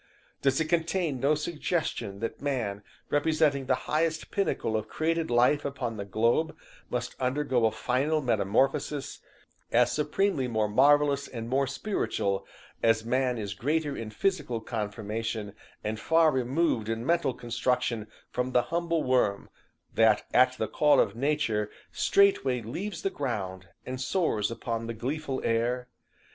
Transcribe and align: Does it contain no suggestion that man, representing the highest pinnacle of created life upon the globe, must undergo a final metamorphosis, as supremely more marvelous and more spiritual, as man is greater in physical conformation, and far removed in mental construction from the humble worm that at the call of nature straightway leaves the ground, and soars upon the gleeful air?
Does 0.41 0.59
it 0.59 0.65
contain 0.65 1.19
no 1.19 1.35
suggestion 1.35 2.21
that 2.21 2.41
man, 2.41 2.81
representing 3.11 3.67
the 3.67 3.75
highest 3.85 4.31
pinnacle 4.31 4.75
of 4.75 4.87
created 4.87 5.29
life 5.29 5.63
upon 5.63 5.97
the 5.97 6.05
globe, 6.05 6.57
must 6.89 7.15
undergo 7.19 7.67
a 7.67 7.71
final 7.71 8.19
metamorphosis, 8.19 9.19
as 9.71 9.91
supremely 9.91 10.47
more 10.47 10.67
marvelous 10.67 11.27
and 11.27 11.47
more 11.47 11.67
spiritual, 11.67 12.47
as 12.81 13.05
man 13.05 13.37
is 13.37 13.53
greater 13.53 13.95
in 13.95 14.09
physical 14.09 14.59
conformation, 14.59 15.53
and 15.83 15.99
far 15.99 16.31
removed 16.31 16.89
in 16.89 17.05
mental 17.05 17.35
construction 17.35 18.07
from 18.31 18.53
the 18.53 18.63
humble 18.73 19.03
worm 19.03 19.51
that 19.93 20.23
at 20.33 20.57
the 20.57 20.67
call 20.67 20.99
of 20.99 21.15
nature 21.15 21.69
straightway 21.91 22.59
leaves 22.63 23.03
the 23.03 23.11
ground, 23.11 23.67
and 23.85 24.01
soars 24.01 24.49
upon 24.49 24.87
the 24.87 24.95
gleeful 24.95 25.41
air? 25.45 25.89